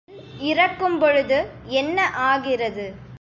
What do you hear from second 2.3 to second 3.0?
ஆகிறது?